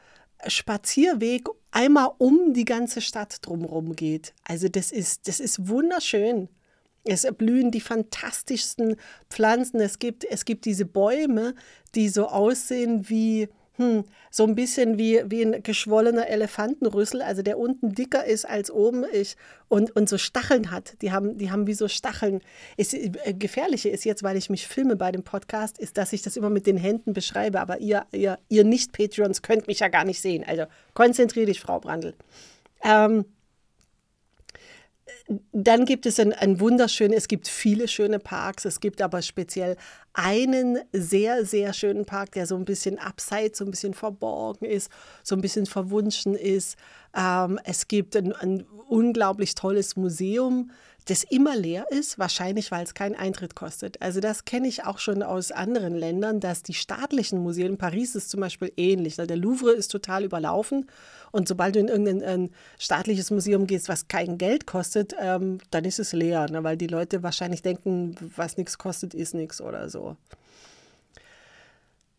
Spazierweg 0.47 1.49
einmal 1.71 2.11
um 2.19 2.53
die 2.53 2.65
ganze 2.65 3.01
Stadt 3.01 3.39
drumherum 3.43 3.97
geht. 3.97 4.35
Also 4.45 4.69
das 4.69 4.93
ist, 4.93 5.29
das 5.29 5.41
ist 5.41 5.69
wunderschön. 5.69 6.49
Es 7.05 7.27
blühen 7.37 7.71
die 7.71 7.81
fantastischsten 7.81 8.97
Pflanzen. 9.31 9.81
Es 9.81 9.99
gibt, 9.99 10.25
es 10.25 10.45
gibt 10.45 10.65
diese 10.65 10.85
Bäume, 10.85 11.55
die 11.95 12.09
so 12.09 12.27
aussehen 12.27 13.09
wie 13.09 13.49
hm, 13.77 14.05
so 14.31 14.45
ein 14.45 14.55
bisschen 14.55 14.99
wie, 14.99 15.23
wie 15.27 15.43
ein 15.43 15.63
geschwollener 15.63 16.29
Elefantenrüssel, 16.29 17.23
also 17.23 17.43
der 17.43 17.59
unten 17.59 17.93
dicker 17.93 18.25
ist 18.25 18.47
als 18.47 18.71
oben 18.71 19.05
ich, 19.13 19.37
und, 19.69 19.95
und 19.95 20.09
so 20.09 20.19
Stacheln 20.19 20.71
hat. 20.71 21.01
Die 21.03 21.13
haben, 21.13 21.37
die 21.37 21.51
haben 21.51 21.67
wie 21.67 21.75
so 21.75 21.89
Stacheln. 21.89 22.41
Es, 22.77 22.95
äh, 22.95 23.11
Gefährliche 23.39 23.89
ist 23.89 24.05
jetzt, 24.05 24.23
weil 24.23 24.37
ich 24.37 24.51
mich 24.51 24.67
filme 24.67 24.97
bei 24.97 25.13
dem 25.13 25.23
Podcast, 25.23 25.79
ist, 25.79 25.99
dass 25.99 26.13
ich 26.13 26.23
das 26.23 26.37
immer 26.37 26.51
mit 26.51 26.67
den 26.67 26.77
Händen 26.77 27.13
beschreibe. 27.13 27.61
Aber 27.61 27.79
ihr, 27.79 28.07
ihr, 28.13 28.39
ihr 28.49 28.65
Nicht-Patreons 28.65 29.43
könnt 29.43 29.67
mich 29.67 29.81
ja 29.81 29.89
gar 29.89 30.05
nicht 30.05 30.21
sehen. 30.21 30.45
Also 30.47 30.65
konzentriere 30.95 31.47
dich, 31.47 31.61
Frau 31.61 31.81
Brandl. 31.81 32.15
Ähm, 32.83 33.25
dann 35.53 35.85
gibt 35.85 36.07
es 36.07 36.21
ein, 36.21 36.33
ein 36.33 36.61
wunderschön, 36.61 37.13
es 37.13 37.27
gibt 37.27 37.49
viele 37.49 37.89
schöne 37.89 38.19
Parks, 38.19 38.65
es 38.65 38.79
gibt 38.79 39.03
aber 39.03 39.23
speziell 39.23 39.77
einen 40.13 40.79
sehr, 40.93 41.45
sehr 41.45 41.73
schönen 41.73 42.07
Park, 42.07 42.33
der 42.33 42.47
so 42.47 42.57
ein 42.57 42.65
bisschen 42.65 42.99
abseits, 42.99 43.59
so 43.59 43.65
ein 43.65 43.71
bisschen 43.71 43.95
verborgen 43.95 44.67
ist, 44.67 44.91
so 45.25 45.35
ein 45.35 45.41
bisschen 45.41 45.67
verwunschen 45.67 46.35
ist. 46.35 46.77
Ähm, 47.17 47.59
es 47.65 47.89
gibt 47.89 48.15
ein, 48.17 48.33
ein 48.33 48.65
unglaublich 48.89 49.55
tolles 49.57 49.97
Museum, 49.97 50.71
das 51.07 51.23
immer 51.23 51.57
leer 51.57 51.87
ist, 51.91 52.19
wahrscheinlich 52.19 52.71
weil 52.71 52.85
es 52.85 52.95
keinen 52.95 53.15
Eintritt 53.15 53.55
kostet. 53.55 54.03
Also 54.03 54.21
das 54.21 54.45
kenne 54.45 54.67
ich 54.69 54.85
auch 54.85 54.99
schon 54.99 55.23
aus 55.23 55.53
anderen 55.53 55.95
Ländern, 55.95 56.41
dass 56.41 56.63
die 56.63 56.75
staatlichen 56.75 57.39
Museen, 57.39 57.73
in 57.73 57.79
Paris 57.79 58.15
ist 58.15 58.31
zum 58.31 58.41
Beispiel 58.41 58.73
ähnlich. 58.77 59.17
Der 59.17 59.37
Louvre 59.37 59.73
ist 59.73 59.89
total 59.89 60.25
überlaufen 60.25 60.87
und 61.31 61.47
sobald 61.47 61.77
du 61.77 61.81
in 61.81 61.89
irgendein 61.89 62.51
staatliches 62.79 63.31
Museum 63.31 63.67
gehst, 63.67 63.89
was 63.89 64.09
kein 64.09 64.37
Geld 64.37 64.67
kostet, 64.67 65.15
ähm, 65.21 65.59
dann 65.71 65.85
ist 65.85 66.01
es 66.01 66.13
leer, 66.13 66.51
ne? 66.51 66.65
weil 66.65 66.77
die 66.77 66.87
Leute 66.89 67.23
wahrscheinlich 67.23 67.63
denken, 67.63 68.17
was 68.35 68.57
nichts 68.57 68.77
kostet, 68.77 69.15
ist 69.15 69.35
nichts 69.35 69.61
oder 69.61 69.89
so. 69.89 70.17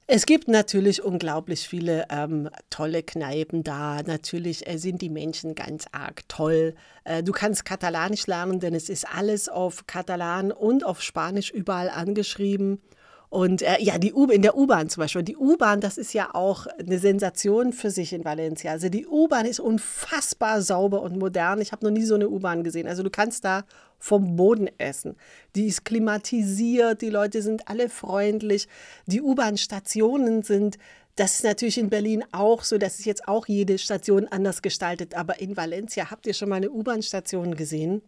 Es 0.10 0.26
gibt 0.26 0.48
natürlich 0.48 1.04
unglaublich 1.04 1.68
viele 1.68 2.06
ähm, 2.10 2.50
tolle 2.70 3.04
Kneipen 3.04 3.66
da. 3.66 4.02
Natürlich 4.04 4.66
äh, 4.66 4.78
sind 4.78 5.02
die 5.02 5.10
Menschen 5.10 5.54
ganz 5.54 5.84
arg 5.92 6.22
toll. 6.30 6.76
Äh, 7.04 7.24
du 7.24 7.34
kannst 7.34 7.66
Katalanisch 7.66 8.26
lernen, 8.26 8.62
denn 8.62 8.74
es 8.74 8.88
ist 8.88 9.06
alles 9.06 9.50
auf 9.50 9.86
Katalan 9.86 10.54
und 10.54 10.86
auf 10.86 11.02
Spanisch 11.02 11.52
überall 11.52 11.90
angeschrieben. 11.90 12.82
Und 13.30 13.62
äh, 13.62 13.82
ja, 13.82 13.98
die 13.98 14.14
U 14.14 14.26
in 14.26 14.42
der 14.42 14.58
U-Bahn 14.58 14.90
zum 14.90 15.02
Beispiel. 15.02 15.24
Die 15.24 15.36
U-Bahn, 15.36 15.82
das 15.82 15.98
ist 15.98 16.14
ja 16.14 16.34
auch 16.34 16.66
eine 16.80 16.98
Sensation 16.98 17.74
für 17.74 17.92
sich 17.92 18.14
in 18.14 18.24
Valencia. 18.24 18.72
Also 18.72 18.88
die 18.88 19.06
U-Bahn 19.06 19.46
ist 19.46 19.60
unfassbar 19.60 20.62
sauber 20.62 21.02
und 21.02 21.18
modern. 21.18 21.60
Ich 21.60 21.74
habe 21.74 21.86
noch 21.86 21.92
nie 21.92 22.04
so 22.04 22.16
eine 22.16 22.30
U-Bahn 22.30 22.64
gesehen. 22.64 22.88
Also 22.88 23.04
du 23.04 23.10
kannst 23.10 23.44
da 23.44 23.66
vom 24.00 24.38
Boden 24.38 24.70
essen. 24.78 25.18
Die 25.56 25.66
ist 25.66 25.84
klimatisiert, 25.84 27.02
die 27.02 27.10
Leute 27.10 27.42
sind 27.42 27.68
alle 27.68 27.90
freundlich. 27.90 28.70
Die 29.08 29.22
U-Bahn-Stationen 29.22 30.44
sind, 30.44 30.78
das 31.16 31.36
ist 31.36 31.44
natürlich 31.44 31.80
in 31.80 31.90
Berlin 31.90 32.24
auch 32.32 32.64
so, 32.64 32.78
das 32.78 33.00
ist 33.00 33.06
jetzt 33.06 33.28
auch 33.28 33.48
jede 33.48 33.78
Station 33.78 34.28
anders 34.28 34.62
gestaltet. 34.62 35.16
Aber 35.16 35.42
in 35.42 35.58
Valencia 35.58 36.12
habt 36.12 36.28
ihr 36.28 36.34
schon 36.34 36.48
mal 36.48 36.58
eine 36.58 36.72
U-Bahn-Station 36.72 37.56
gesehen? 37.56 38.04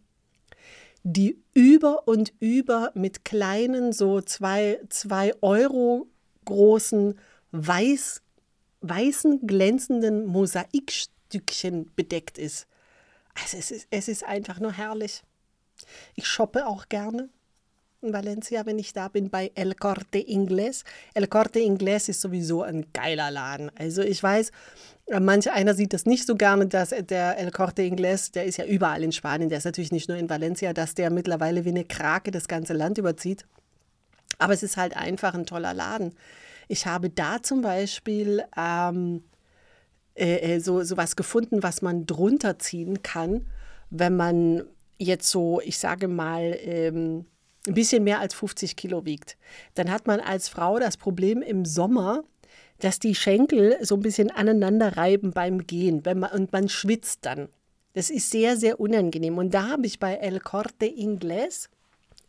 Die 1.04 1.42
über 1.54 2.08
und 2.08 2.34
über 2.40 2.92
mit 2.94 3.26
kleinen, 3.26 3.94
so 3.94 4.22
zwei, 4.22 4.80
zwei 4.90 5.34
Euro 5.42 6.08
großen, 6.46 7.18
weiß, 7.52 8.22
weißen, 8.82 9.46
glänzenden 9.48 10.26
Mosaikstückchen 10.26 11.92
bedeckt 11.96 12.38
ist. 12.38 12.68
Also 13.42 13.58
es 13.58 13.72
ist, 13.72 13.88
es 13.92 14.08
ist 14.08 14.24
einfach 14.24 14.60
nur 14.60 14.74
herrlich. 14.74 15.24
Ich 16.16 16.28
shoppe 16.28 16.68
auch 16.68 16.90
gerne. 16.90 17.30
In 18.02 18.14
Valencia, 18.14 18.66
wenn 18.66 18.80
ich 18.80 18.94
da 18.94 19.08
bin, 19.10 19.30
bei 19.30 19.52
El 19.56 19.76
Corte 19.76 20.20
Inglés. 20.20 20.84
El 21.14 21.28
Corte 21.28 21.60
Inglés 21.60 22.10
ist 22.10 22.22
sowieso 22.22 22.64
ein 22.64 22.86
geiler 22.94 23.30
Laden. 23.30 23.72
Also 23.78 24.02
ich 24.02 24.22
weiß, 24.22 24.52
manch 25.20 25.52
einer 25.52 25.74
sieht 25.74 25.94
das 25.94 26.06
nicht 26.06 26.26
so 26.26 26.36
gerne, 26.36 26.68
dass 26.68 26.90
der 26.90 27.38
El 27.38 27.52
Corte 27.52 27.82
Inglés, 27.82 28.32
der 28.32 28.46
ist 28.46 28.58
ja 28.58 28.66
überall 28.66 29.04
in 29.04 29.12
Spanien, 29.12 29.50
der 29.50 29.58
ist 29.58 29.66
natürlich 29.66 29.92
nicht 29.92 30.08
nur 30.08 30.18
in 30.18 30.30
Valencia, 30.30 30.74
dass 30.74 30.96
der 30.96 31.10
mittlerweile 31.10 31.66
wie 31.66 31.70
eine 31.70 31.84
Krake 31.84 32.32
das 32.32 32.48
ganze 32.48 32.74
Land 32.74 32.98
überzieht. 32.98 33.46
Aber 34.38 34.54
es 34.54 34.64
ist 34.64 34.78
halt 34.78 34.96
einfach 34.96 35.34
ein 35.34 35.46
toller 35.46 35.74
Laden. 35.74 36.16
Ich 36.70 36.86
habe 36.86 37.10
da 37.10 37.42
zum 37.42 37.62
Beispiel 37.62 38.44
ähm, 38.56 39.24
äh, 40.16 40.56
äh 40.56 40.60
so, 40.60 40.84
so 40.84 40.96
was 40.96 41.16
gefunden, 41.18 41.64
was 41.64 41.82
man 41.82 42.06
drunter 42.06 42.60
ziehen 42.60 43.04
kann, 43.04 43.48
wenn 43.90 44.16
man 44.16 44.64
jetzt 44.98 45.30
so, 45.30 45.60
ich 45.62 45.80
sage 45.80 46.08
mal, 46.08 46.56
ähm, 46.62 47.26
ein 47.68 47.74
bisschen 47.74 48.04
mehr 48.04 48.20
als 48.20 48.34
50 48.34 48.76
Kilo 48.76 49.06
wiegt. 49.06 49.38
Dann 49.76 49.92
hat 49.92 50.08
man 50.08 50.20
als 50.20 50.50
Frau 50.50 50.80
das 50.80 50.98
Problem 50.98 51.42
im 51.42 51.66
Sommer, 51.66 52.24
dass 52.80 53.00
die 53.00 53.16
Schenkel 53.16 53.78
so 53.82 53.96
ein 53.96 54.02
bisschen 54.02 54.32
aneinander 54.32 54.96
reiben 54.98 55.32
beim 55.32 55.68
Gehen 55.68 56.06
wenn 56.06 56.20
man, 56.20 56.32
und 56.32 56.52
man 56.52 56.70
schwitzt 56.70 57.26
dann. 57.26 57.50
Das 57.94 58.10
ist 58.10 58.30
sehr, 58.30 58.56
sehr 58.56 58.80
unangenehm. 58.80 59.38
Und 59.38 59.54
da 59.54 59.70
habe 59.70 59.86
ich 59.86 60.00
bei 60.00 60.16
El 60.16 60.40
Corte 60.40 60.86
Inglés 60.86 61.68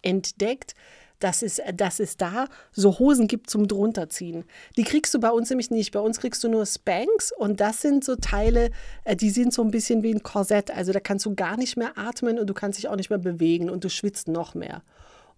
entdeckt, 0.02 0.75
dass 1.20 1.42
es, 1.42 1.60
dass 1.75 2.00
es 2.00 2.16
da 2.16 2.46
so 2.72 2.99
Hosen 2.99 3.28
gibt 3.28 3.50
zum 3.50 3.68
drunterziehen. 3.68 4.44
Die 4.76 4.84
kriegst 4.84 5.12
du 5.12 5.20
bei 5.20 5.30
uns 5.30 5.50
nämlich 5.50 5.70
nicht. 5.70 5.92
Bei 5.92 6.00
uns 6.00 6.18
kriegst 6.18 6.42
du 6.42 6.49
nur 6.49 6.64
Spanks 6.64 7.30
und 7.30 7.60
das 7.60 7.82
sind 7.82 8.04
so 8.04 8.16
Teile, 8.16 8.70
äh, 9.04 9.14
die 9.14 9.30
sind 9.30 9.52
so 9.52 9.62
ein 9.62 9.70
bisschen 9.70 10.02
wie 10.02 10.12
ein 10.12 10.22
Korsett. 10.22 10.70
Also 10.70 10.92
da 10.92 11.00
kannst 11.00 11.26
du 11.26 11.34
gar 11.34 11.58
nicht 11.58 11.76
mehr 11.76 11.96
atmen 11.96 12.38
und 12.38 12.49
du 12.49 12.54
kannst 12.54 12.78
dich 12.78 12.88
auch 12.88 12.96
nicht 12.96 13.10
mehr 13.10 13.18
bewegen 13.18 13.68
und 13.68 13.84
du 13.84 13.90
schwitzt 13.90 14.28
noch 14.28 14.54
mehr. 14.54 14.82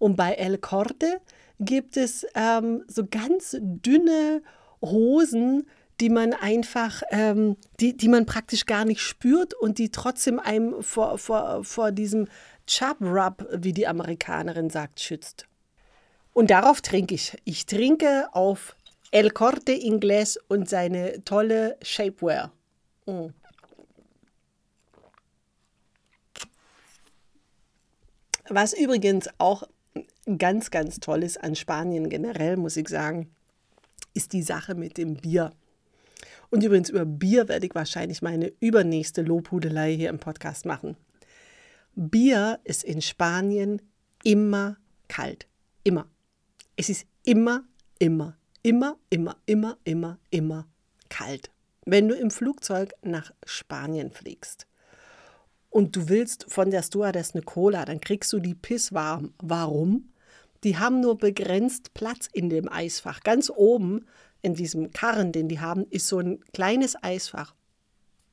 Und 0.02 0.16
bei 0.16 0.32
El 0.32 0.58
Corte 0.58 1.20
gibt 1.60 1.96
es 1.96 2.26
ähm, 2.34 2.82
so 2.88 3.06
ganz 3.08 3.56
dünne 3.60 4.42
Hosen, 4.80 5.68
die 6.00 6.10
man 6.10 6.32
einfach, 6.32 7.04
ähm, 7.10 7.56
die, 7.78 7.96
die 7.96 8.08
man 8.08 8.26
praktisch 8.26 8.66
gar 8.66 8.84
nicht 8.84 9.00
spürt 9.00 9.54
und 9.54 9.78
die 9.78 9.92
trotzdem 9.92 10.40
einem 10.40 10.82
vor, 10.82 11.18
vor, 11.18 11.62
vor 11.62 11.92
diesem 11.92 12.26
Chub-Rub, 12.66 13.46
wie 13.52 13.72
die 13.72 13.86
Amerikanerin 13.86 14.70
sagt, 14.70 14.98
schützt. 14.98 15.46
Und 16.32 16.50
darauf 16.50 16.80
trinke 16.80 17.14
ich. 17.14 17.36
Ich 17.44 17.66
trinke 17.66 18.26
auf 18.32 18.74
El 19.12 19.30
Corte 19.30 19.70
Inglés 19.70 20.36
und 20.48 20.68
seine 20.68 21.24
tolle 21.24 21.76
Shapewear. 21.80 22.50
Mm. 23.06 23.28
Was 28.48 28.72
übrigens 28.72 29.28
auch 29.38 29.62
ganz, 30.38 30.70
ganz 30.70 31.00
Tolles 31.00 31.36
an 31.36 31.54
Spanien 31.56 32.08
generell, 32.08 32.56
muss 32.56 32.76
ich 32.76 32.88
sagen, 32.88 33.30
ist 34.14 34.32
die 34.32 34.42
Sache 34.42 34.74
mit 34.74 34.98
dem 34.98 35.14
Bier. 35.14 35.52
Und 36.50 36.62
übrigens 36.62 36.90
über 36.90 37.04
Bier 37.04 37.48
werde 37.48 37.66
ich 37.66 37.74
wahrscheinlich 37.74 38.22
meine 38.22 38.52
übernächste 38.60 39.22
Lobhudelei 39.22 39.94
hier 39.94 40.10
im 40.10 40.18
Podcast 40.18 40.66
machen. 40.66 40.96
Bier 41.94 42.60
ist 42.64 42.84
in 42.84 43.02
Spanien 43.02 43.82
immer 44.22 44.76
kalt. 45.08 45.46
Immer. 45.82 46.06
Es 46.76 46.88
ist 46.88 47.06
immer, 47.24 47.64
immer, 47.98 48.36
immer, 48.62 48.98
immer, 49.10 49.36
immer, 49.46 49.78
immer, 49.84 50.18
immer 50.30 50.66
kalt. 51.08 51.50
Wenn 51.84 52.08
du 52.08 52.14
im 52.14 52.30
Flugzeug 52.30 52.92
nach 53.02 53.32
Spanien 53.44 54.10
fliegst 54.10 54.66
und 55.68 55.96
du 55.96 56.08
willst 56.08 56.46
von 56.48 56.70
der 56.70 56.82
Stewardess 56.82 57.34
eine 57.34 57.42
Cola, 57.42 57.84
dann 57.84 58.00
kriegst 58.00 58.32
du 58.32 58.38
die 58.38 58.54
pisswarm. 58.54 59.34
Warum? 59.42 60.11
Die 60.64 60.78
haben 60.78 61.00
nur 61.00 61.18
begrenzt 61.18 61.94
Platz 61.94 62.28
in 62.32 62.48
dem 62.48 62.70
Eisfach. 62.70 63.20
Ganz 63.20 63.50
oben 63.50 64.06
in 64.42 64.54
diesem 64.54 64.92
Karren, 64.92 65.32
den 65.32 65.48
die 65.48 65.60
haben, 65.60 65.86
ist 65.90 66.08
so 66.08 66.18
ein 66.18 66.40
kleines 66.52 67.02
Eisfach. 67.02 67.54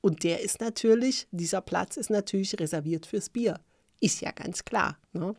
Und 0.02 0.24
der 0.24 0.42
ist 0.42 0.62
natürlich, 0.62 1.28
dieser 1.32 1.62
Platz 1.62 1.98
ist 1.98 2.10
natürlich 2.10 2.60
reserviert 2.60 3.06
fürs 3.06 3.30
Bier. 3.30 3.60
Ist 4.00 4.22
ja 4.22 4.32
ganz 4.32 4.64
klar. 4.64 4.98
Ne? 5.14 5.36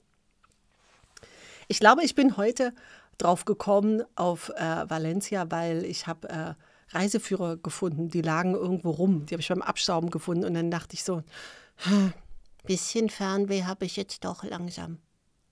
Ich 1.68 1.80
glaube, 1.80 2.04
ich 2.04 2.14
bin 2.14 2.36
heute 2.36 2.74
drauf 3.18 3.44
gekommen 3.44 4.02
auf 4.16 4.50
äh, 4.56 4.90
Valencia, 4.90 5.50
weil 5.50 5.84
ich 5.84 6.06
habe 6.06 6.28
äh, 6.28 6.54
Reiseführer 6.94 7.56
gefunden, 7.56 8.10
die 8.10 8.22
lagen 8.22 8.54
irgendwo 8.54 8.90
rum. 8.90 9.26
Die 9.26 9.34
habe 9.34 9.40
ich 9.40 9.48
beim 9.48 9.62
Abstauben 9.62 10.10
gefunden 10.10 10.44
und 10.44 10.54
dann 10.54 10.70
dachte 10.70 10.94
ich 10.94 11.04
so, 11.04 11.22
bisschen 12.64 13.08
Fernweh 13.08 13.64
habe 13.64 13.84
ich 13.84 13.96
jetzt 13.96 14.24
doch 14.24 14.44
langsam. 14.44 14.98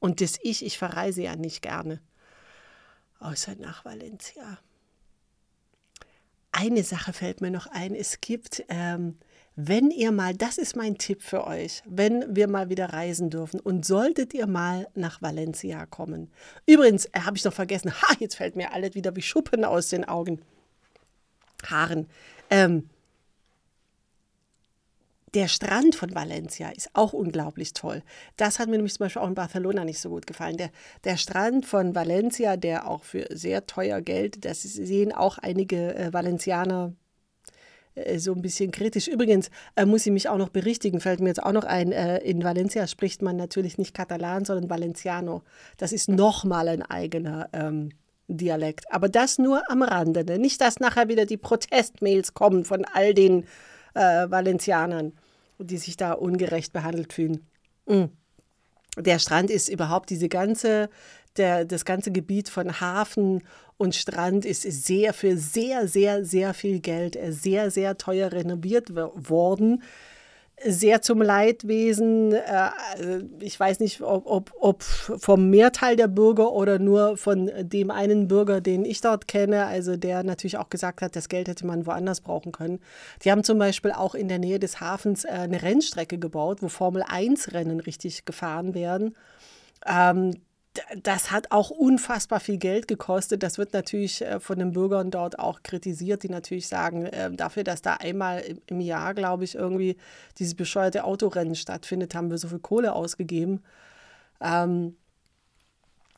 Und 0.00 0.20
das 0.20 0.38
Ich, 0.42 0.64
ich 0.64 0.78
verreise 0.78 1.22
ja 1.22 1.36
nicht 1.36 1.62
gerne. 1.62 2.00
Außer 3.20 3.54
nach 3.56 3.84
Valencia. 3.84 4.58
Eine 6.52 6.82
Sache 6.82 7.12
fällt 7.12 7.40
mir 7.40 7.50
noch 7.50 7.66
ein. 7.66 7.94
Es 7.94 8.20
gibt, 8.20 8.64
ähm, 8.68 9.18
wenn 9.54 9.90
ihr 9.90 10.12
mal, 10.12 10.34
das 10.34 10.56
ist 10.56 10.76
mein 10.76 10.98
Tipp 10.98 11.22
für 11.22 11.46
euch, 11.46 11.82
wenn 11.84 12.34
wir 12.34 12.48
mal 12.48 12.68
wieder 12.68 12.92
reisen 12.92 13.28
dürfen 13.28 13.60
und 13.60 13.84
solltet 13.84 14.34
ihr 14.34 14.46
mal 14.46 14.88
nach 14.94 15.20
Valencia 15.20 15.84
kommen. 15.86 16.30
Übrigens, 16.64 17.06
äh, 17.06 17.20
habe 17.20 17.36
ich 17.36 17.44
noch 17.44 17.52
vergessen, 17.52 17.92
ha, 17.92 18.14
jetzt 18.20 18.36
fällt 18.36 18.56
mir 18.56 18.72
alles 18.72 18.94
wieder 18.94 19.14
wie 19.16 19.22
Schuppen 19.22 19.64
aus 19.64 19.88
den 19.88 20.04
Augen. 20.04 20.40
Haaren. 21.64 22.08
Ähm, 22.50 22.88
der 25.34 25.48
Strand 25.48 25.94
von 25.94 26.14
Valencia 26.14 26.70
ist 26.70 26.90
auch 26.94 27.12
unglaublich 27.12 27.72
toll. 27.72 28.02
Das 28.36 28.58
hat 28.58 28.68
mir 28.68 28.76
nämlich 28.76 28.94
zum 28.94 29.04
Beispiel 29.04 29.22
auch 29.22 29.28
in 29.28 29.34
Barcelona 29.34 29.84
nicht 29.84 30.00
so 30.00 30.08
gut 30.08 30.26
gefallen. 30.26 30.56
Der, 30.56 30.70
der 31.04 31.16
Strand 31.16 31.66
von 31.66 31.94
Valencia, 31.94 32.56
der 32.56 32.88
auch 32.88 33.04
für 33.04 33.26
sehr 33.30 33.66
teuer 33.66 34.00
Geld, 34.00 34.44
das 34.44 34.62
sehen 34.62 35.12
auch 35.12 35.38
einige 35.38 35.94
äh, 35.94 36.12
Valencianer 36.12 36.94
äh, 37.94 38.18
so 38.18 38.32
ein 38.32 38.42
bisschen 38.42 38.70
kritisch. 38.70 39.08
Übrigens 39.08 39.50
äh, 39.76 39.84
muss 39.84 40.06
ich 40.06 40.12
mich 40.12 40.28
auch 40.28 40.38
noch 40.38 40.48
berichtigen, 40.48 41.00
fällt 41.00 41.20
mir 41.20 41.28
jetzt 41.28 41.42
auch 41.42 41.52
noch 41.52 41.64
ein, 41.64 41.92
äh, 41.92 42.18
in 42.18 42.42
Valencia 42.42 42.86
spricht 42.86 43.22
man 43.22 43.36
natürlich 43.36 43.78
nicht 43.78 43.94
Katalan, 43.94 44.44
sondern 44.44 44.70
Valenciano. 44.70 45.42
Das 45.76 45.92
ist 45.92 46.08
nochmal 46.08 46.68
ein 46.68 46.82
eigener 46.82 47.48
ähm, 47.52 47.90
Dialekt. 48.28 48.92
Aber 48.92 49.08
das 49.08 49.38
nur 49.38 49.70
am 49.70 49.82
Rande. 49.82 50.24
Ne? 50.24 50.38
Nicht, 50.38 50.60
dass 50.60 50.80
nachher 50.80 51.08
wieder 51.08 51.26
die 51.26 51.38
Protestmails 51.38 52.34
kommen 52.34 52.64
von 52.64 52.84
all 52.84 53.14
den 53.14 53.46
äh, 53.98 54.30
Valencianern, 54.30 55.12
die 55.58 55.76
sich 55.76 55.96
da 55.96 56.12
ungerecht 56.12 56.72
behandelt 56.72 57.12
fühlen. 57.12 57.46
Mhm. 57.86 58.10
Der 58.96 59.18
Strand 59.18 59.50
ist 59.50 59.68
überhaupt 59.68 60.10
diese 60.10 60.28
ganze, 60.28 60.88
der, 61.36 61.64
das 61.64 61.84
ganze 61.84 62.10
Gebiet 62.10 62.48
von 62.48 62.80
Hafen 62.80 63.42
und 63.76 63.94
Strand 63.94 64.44
ist 64.44 64.62
sehr 64.62 65.12
für 65.12 65.36
sehr, 65.36 65.86
sehr, 65.86 66.24
sehr 66.24 66.54
viel 66.54 66.80
Geld, 66.80 67.16
äh, 67.16 67.32
sehr, 67.32 67.70
sehr 67.70 67.96
teuer 67.96 68.32
renoviert 68.32 68.94
worden 68.94 69.82
sehr 70.64 71.02
zum 71.02 71.22
Leidwesen. 71.22 72.32
Äh, 72.32 72.70
ich 73.40 73.58
weiß 73.58 73.80
nicht, 73.80 74.00
ob, 74.00 74.26
ob, 74.26 74.52
ob, 74.58 74.82
vom 74.82 75.50
Mehrteil 75.50 75.96
der 75.96 76.08
Bürger 76.08 76.52
oder 76.52 76.78
nur 76.78 77.16
von 77.16 77.50
dem 77.58 77.90
einen 77.90 78.28
Bürger, 78.28 78.60
den 78.60 78.84
ich 78.84 79.00
dort 79.00 79.28
kenne, 79.28 79.66
also 79.66 79.96
der 79.96 80.22
natürlich 80.22 80.58
auch 80.58 80.70
gesagt 80.70 81.02
hat, 81.02 81.16
das 81.16 81.28
Geld 81.28 81.48
hätte 81.48 81.66
man 81.66 81.86
woanders 81.86 82.20
brauchen 82.20 82.52
können. 82.52 82.80
Die 83.24 83.30
haben 83.30 83.44
zum 83.44 83.58
Beispiel 83.58 83.92
auch 83.92 84.14
in 84.14 84.28
der 84.28 84.38
Nähe 84.38 84.58
des 84.58 84.80
Hafens 84.80 85.24
äh, 85.24 85.28
eine 85.28 85.62
Rennstrecke 85.62 86.18
gebaut, 86.18 86.62
wo 86.62 86.68
Formel-1-Rennen 86.68 87.80
richtig 87.80 88.24
gefahren 88.24 88.74
werden. 88.74 89.14
Ähm, 89.86 90.34
das 91.02 91.30
hat 91.30 91.50
auch 91.50 91.70
unfassbar 91.70 92.40
viel 92.40 92.58
Geld 92.58 92.88
gekostet. 92.88 93.42
Das 93.42 93.58
wird 93.58 93.72
natürlich 93.72 94.22
äh, 94.22 94.40
von 94.40 94.58
den 94.58 94.72
Bürgern 94.72 95.10
dort 95.10 95.38
auch 95.38 95.62
kritisiert, 95.62 96.22
die 96.22 96.28
natürlich 96.28 96.68
sagen, 96.68 97.06
äh, 97.06 97.30
dafür, 97.32 97.64
dass 97.64 97.82
da 97.82 97.94
einmal 97.94 98.42
im 98.66 98.80
Jahr, 98.80 99.14
glaube 99.14 99.44
ich, 99.44 99.54
irgendwie 99.54 99.96
dieses 100.38 100.54
bescheuerte 100.54 101.04
Autorennen 101.04 101.54
stattfindet, 101.54 102.14
haben 102.14 102.30
wir 102.30 102.38
so 102.38 102.48
viel 102.48 102.58
Kohle 102.58 102.92
ausgegeben. 102.92 103.62
Ähm, 104.40 104.96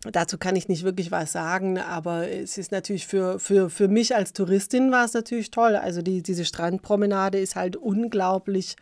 dazu 0.02 0.38
kann 0.38 0.56
ich 0.56 0.68
nicht 0.68 0.84
wirklich 0.84 1.10
was 1.10 1.32
sagen, 1.32 1.78
aber 1.78 2.28
es 2.28 2.58
ist 2.58 2.72
natürlich 2.72 3.06
für, 3.06 3.38
für, 3.38 3.70
für 3.70 3.88
mich 3.88 4.14
als 4.14 4.32
Touristin 4.32 4.90
war 4.90 5.04
es 5.04 5.14
natürlich 5.14 5.50
toll. 5.50 5.76
Also 5.76 6.02
die, 6.02 6.22
diese 6.22 6.44
Strandpromenade 6.44 7.38
ist 7.38 7.56
halt 7.56 7.76
unglaublich 7.76 8.76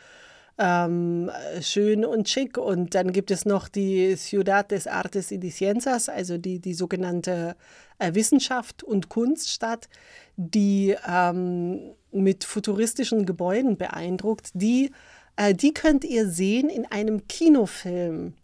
ähm, 0.58 1.30
schön 1.60 2.04
und 2.04 2.28
schick. 2.28 2.58
Und 2.58 2.94
dann 2.94 3.12
gibt 3.12 3.30
es 3.30 3.44
noch 3.44 3.68
die 3.68 4.16
Ciudad 4.16 4.70
des 4.70 4.86
Artes 4.86 5.30
y 5.30 5.40
de 5.40 5.50
Ciencias, 5.50 6.08
also 6.08 6.38
die, 6.38 6.60
die 6.60 6.74
sogenannte 6.74 7.56
äh, 7.98 8.14
Wissenschaft 8.14 8.82
und 8.82 9.08
Kunststadt, 9.08 9.88
die 10.36 10.96
ähm, 11.08 11.94
mit 12.10 12.44
futuristischen 12.44 13.26
Gebäuden 13.26 13.76
beeindruckt. 13.76 14.50
Die, 14.54 14.90
äh, 15.36 15.54
die 15.54 15.72
könnt 15.72 16.04
ihr 16.04 16.28
sehen 16.28 16.68
in 16.68 16.86
einem 16.86 17.26
Kinofilm 17.28 18.34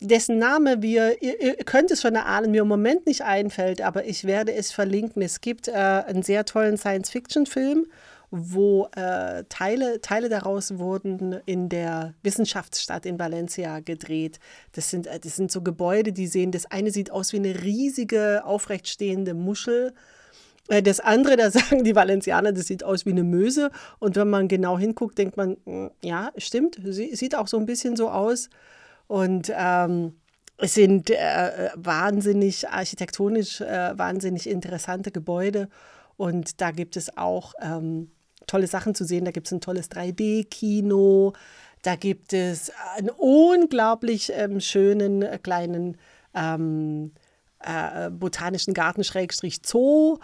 dessen 0.00 0.38
Name 0.38 0.82
wir, 0.82 1.22
ihr, 1.22 1.40
ihr, 1.40 1.54
könnt 1.64 1.90
es 1.90 2.02
schon 2.02 2.14
erahnen, 2.14 2.50
mir 2.50 2.62
im 2.62 2.68
Moment 2.68 3.06
nicht 3.06 3.22
einfällt, 3.22 3.82
aber 3.82 4.04
ich 4.04 4.24
werde 4.24 4.52
es 4.54 4.70
verlinken. 4.70 5.22
Es 5.22 5.40
gibt 5.40 5.68
äh, 5.68 5.72
einen 5.72 6.22
sehr 6.22 6.44
tollen 6.44 6.76
Science-Fiction-Film 6.76 7.86
wo 8.30 8.88
äh, 8.94 9.44
Teile, 9.48 10.00
Teile 10.00 10.28
daraus 10.28 10.78
wurden 10.78 11.40
in 11.46 11.68
der 11.68 12.14
Wissenschaftsstadt 12.22 13.06
in 13.06 13.18
Valencia 13.18 13.80
gedreht. 13.80 14.38
Das 14.72 14.90
sind, 14.90 15.06
äh, 15.06 15.18
das 15.18 15.36
sind 15.36 15.50
so 15.50 15.62
Gebäude, 15.62 16.12
die 16.12 16.26
sehen, 16.26 16.52
das 16.52 16.66
eine 16.66 16.90
sieht 16.90 17.10
aus 17.10 17.32
wie 17.32 17.38
eine 17.38 17.62
riesige, 17.62 18.44
aufrechtstehende 18.44 19.32
Muschel. 19.32 19.94
Äh, 20.68 20.82
das 20.82 21.00
andere, 21.00 21.36
da 21.36 21.50
sagen 21.50 21.84
die 21.84 21.96
Valencianer, 21.96 22.52
das 22.52 22.66
sieht 22.66 22.84
aus 22.84 23.06
wie 23.06 23.12
eine 23.12 23.24
Möse. 23.24 23.70
Und 23.98 24.16
wenn 24.16 24.28
man 24.28 24.48
genau 24.48 24.78
hinguckt, 24.78 25.16
denkt 25.16 25.36
man, 25.36 25.56
hm, 25.64 25.90
ja, 26.02 26.30
stimmt, 26.36 26.78
sie, 26.84 27.14
sieht 27.16 27.34
auch 27.34 27.48
so 27.48 27.56
ein 27.58 27.66
bisschen 27.66 27.96
so 27.96 28.10
aus. 28.10 28.50
Und 29.06 29.50
ähm, 29.56 30.16
es 30.58 30.74
sind 30.74 31.08
äh, 31.08 31.70
wahnsinnig 31.76 32.68
architektonisch, 32.68 33.62
äh, 33.62 33.96
wahnsinnig 33.96 34.48
interessante 34.50 35.10
Gebäude. 35.12 35.68
Und 36.18 36.60
da 36.60 36.72
gibt 36.72 36.96
es 36.96 37.16
auch 37.16 37.54
ähm, 37.62 38.10
tolle 38.48 38.66
Sachen 38.66 38.94
zu 38.96 39.04
sehen. 39.04 39.24
Da 39.24 39.30
gibt 39.30 39.46
es 39.46 39.52
ein 39.52 39.60
tolles 39.60 39.90
3D-Kino. 39.90 41.34
Da 41.82 41.94
gibt 41.94 42.32
es 42.32 42.72
einen 42.96 43.10
unglaublich 43.10 44.32
ähm, 44.34 44.60
schönen 44.60 45.22
äh, 45.22 45.38
kleinen 45.38 45.96
ähm, 46.34 47.12
äh, 47.60 48.10
botanischen 48.10 48.74
Garten 48.74 49.04
Schrägstrich 49.04 49.60
Zoo. 49.64 50.18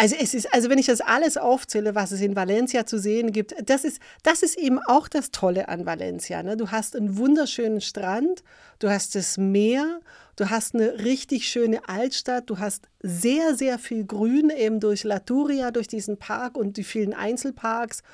Also 0.00 0.14
es 0.14 0.32
ist, 0.32 0.54
also 0.54 0.70
wenn 0.70 0.78
ich 0.78 0.86
das 0.86 1.00
alles 1.00 1.36
aufzähle, 1.36 1.96
was 1.96 2.12
es 2.12 2.20
in 2.20 2.36
Valencia 2.36 2.86
zu 2.86 3.00
sehen 3.00 3.32
gibt, 3.32 3.52
das 3.68 3.82
ist, 3.82 4.00
das 4.22 4.44
ist 4.44 4.56
eben 4.56 4.78
auch 4.78 5.08
das 5.08 5.32
Tolle 5.32 5.68
an 5.68 5.86
Valencia. 5.86 6.40
Ne? 6.44 6.56
Du 6.56 6.70
hast 6.70 6.94
einen 6.94 7.16
wunderschönen 7.16 7.80
Strand, 7.80 8.44
du 8.78 8.88
hast 8.90 9.16
das 9.16 9.38
Meer, 9.38 9.98
du 10.36 10.50
hast 10.50 10.76
eine 10.76 11.00
richtig 11.00 11.48
schöne 11.48 11.88
Altstadt, 11.88 12.48
du 12.48 12.60
hast 12.60 12.88
sehr, 13.02 13.56
sehr 13.56 13.76
viel 13.80 14.04
Grün 14.04 14.50
eben 14.50 14.78
durch 14.78 15.02
Laturia, 15.02 15.72
durch 15.72 15.88
diesen 15.88 16.16
Park 16.16 16.56
und 16.56 16.76
die 16.76 16.84
vielen 16.84 17.12
Einzelparks. 17.12 18.04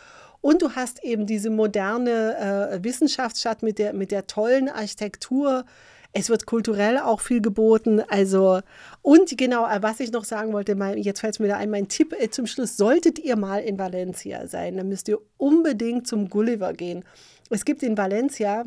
Und 0.40 0.62
du 0.62 0.70
hast 0.70 1.04
eben 1.04 1.26
diese 1.26 1.50
moderne 1.50 2.78
äh, 2.80 2.82
Wissenschaftsstadt 2.82 3.62
mit 3.62 3.78
der, 3.78 3.92
mit 3.92 4.10
der 4.10 4.26
tollen 4.26 4.70
Architektur, 4.70 5.66
es 6.14 6.30
wird 6.30 6.46
kulturell 6.46 6.98
auch 6.98 7.20
viel 7.20 7.42
geboten. 7.42 8.00
Also, 8.08 8.60
und 9.02 9.36
genau, 9.36 9.68
äh, 9.68 9.82
was 9.82 10.00
ich 10.00 10.12
noch 10.12 10.24
sagen 10.24 10.52
wollte, 10.52 10.76
mein, 10.76 10.96
jetzt 10.96 11.20
fällt 11.20 11.34
es 11.34 11.40
mir 11.40 11.48
da 11.48 11.56
ein, 11.56 11.70
mein 11.70 11.88
Tipp 11.88 12.14
äh, 12.18 12.30
zum 12.30 12.46
Schluss, 12.46 12.76
solltet 12.76 13.18
ihr 13.18 13.36
mal 13.36 13.58
in 13.58 13.78
Valencia 13.78 14.46
sein, 14.46 14.76
dann 14.76 14.88
müsst 14.88 15.08
ihr 15.08 15.18
unbedingt 15.36 16.06
zum 16.06 16.30
Gulliver 16.30 16.72
gehen. 16.72 17.04
Es 17.50 17.64
gibt 17.64 17.82
in 17.82 17.98
Valencia 17.98 18.64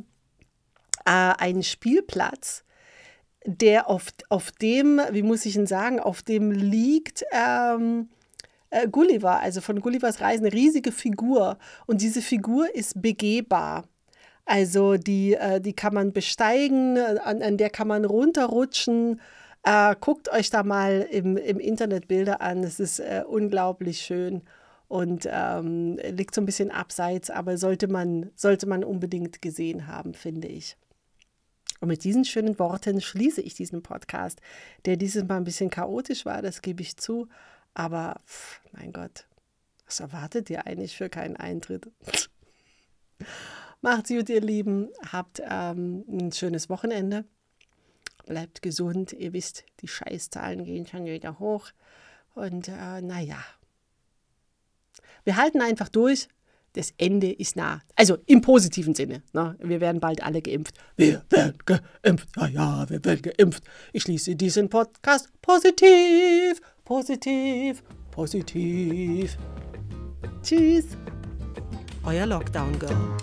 äh, 1.05 1.09
einen 1.09 1.63
Spielplatz, 1.63 2.65
der 3.45 3.89
auf, 3.89 4.07
auf 4.27 4.51
dem, 4.51 4.99
wie 5.11 5.23
muss 5.23 5.45
ich 5.45 5.55
ihn 5.55 5.67
sagen, 5.67 6.01
auf 6.01 6.21
dem 6.23 6.51
liegt 6.51 7.23
ähm, 7.31 8.09
äh, 8.71 8.89
Gulliver, 8.89 9.39
also 9.39 9.61
von 9.61 9.79
Gullivers 9.79 10.19
Reisen, 10.19 10.45
eine 10.45 10.53
riesige 10.53 10.91
Figur. 10.91 11.57
Und 11.85 12.01
diese 12.01 12.21
Figur 12.21 12.75
ist 12.75 13.01
begehbar. 13.01 13.85
Also 14.47 14.95
die, 14.95 15.33
äh, 15.33 15.59
die 15.59 15.73
kann 15.73 15.93
man 15.93 16.13
besteigen, 16.13 16.97
an, 16.97 17.41
an 17.41 17.57
der 17.57 17.69
kann 17.69 17.89
man 17.89 18.05
runterrutschen. 18.05 19.19
Äh, 19.63 19.95
guckt 19.99 20.31
euch 20.31 20.49
da 20.49 20.63
mal 20.63 21.05
im, 21.11 21.35
im 21.35 21.59
Internet 21.59 22.07
Bilder 22.07 22.39
an. 22.39 22.63
Es 22.63 22.79
ist 22.79 22.99
äh, 22.99 23.23
unglaublich 23.27 23.99
schön 23.99 24.43
und 24.87 25.27
ähm, 25.29 25.99
liegt 26.11 26.33
so 26.33 26.39
ein 26.39 26.45
bisschen 26.45 26.71
abseits, 26.71 27.29
aber 27.29 27.57
sollte 27.57 27.89
man, 27.89 28.31
sollte 28.35 28.67
man 28.67 28.85
unbedingt 28.85 29.41
gesehen 29.41 29.87
haben, 29.87 30.13
finde 30.13 30.47
ich. 30.47 30.77
Und 31.81 31.89
mit 31.89 32.05
diesen 32.05 32.23
schönen 32.23 32.57
Worten 32.57 33.01
schließe 33.01 33.41
ich 33.41 33.53
diesen 33.53 33.83
Podcast, 33.83 34.39
der 34.85 34.95
dieses 34.95 35.25
Mal 35.25 35.35
ein 35.37 35.43
bisschen 35.43 35.69
chaotisch 35.69 36.25
war, 36.25 36.41
das 36.41 36.61
gebe 36.61 36.81
ich 36.81 36.95
zu. 36.95 37.27
Aber 37.73 38.21
pff, 38.25 38.61
mein 38.71 38.93
Gott, 38.93 39.27
was 39.85 39.99
erwartet 39.99 40.49
ihr 40.49 40.65
eigentlich 40.65 40.95
für 40.95 41.09
keinen 41.09 41.35
Eintritt? 41.35 41.91
Macht's 43.81 44.09
gut, 44.09 44.29
ihr 44.29 44.41
Lieben. 44.41 44.89
Habt 45.11 45.41
ähm, 45.49 46.03
ein 46.09 46.31
schönes 46.31 46.69
Wochenende. 46.69 47.25
Bleibt 48.25 48.61
gesund. 48.61 49.13
Ihr 49.13 49.33
wisst, 49.33 49.65
die 49.81 49.87
Scheißzahlen 49.87 50.65
gehen 50.65 50.87
schon 50.87 51.05
wieder 51.05 51.39
hoch. 51.39 51.69
Und 52.33 52.67
äh, 52.67 53.01
naja, 53.01 53.37
wir 55.23 55.35
halten 55.37 55.61
einfach 55.61 55.89
durch. 55.89 56.27
Das 56.73 56.93
Ende 56.97 57.31
ist 57.31 57.55
nah. 57.55 57.81
Also 57.95 58.17
im 58.27 58.41
positiven 58.41 58.93
Sinne. 58.93 59.23
Ne? 59.33 59.55
Wir 59.59 59.81
werden 59.81 59.99
bald 59.99 60.21
alle 60.21 60.41
geimpft. 60.41 60.75
Wir 60.95 61.23
werden 61.29 61.57
geimpft. 61.65 62.29
Ja, 62.35 62.47
ja, 62.47 62.89
wir 62.89 63.03
werden 63.03 63.21
geimpft. 63.23 63.63
Ich 63.93 64.03
schließe 64.03 64.35
diesen 64.35 64.69
Podcast 64.69 65.29
positiv, 65.41 66.61
positiv, 66.85 67.83
positiv. 68.11 69.37
Tschüss. 70.43 70.85
Euer 72.05 72.25
Lockdown 72.27 72.77
Girl. 72.77 73.17